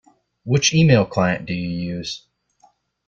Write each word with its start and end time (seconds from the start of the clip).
Which 0.45 0.73
email 0.73 1.05
client 1.05 1.45
do 1.45 1.53
you 1.53 1.67
use? 1.69 2.25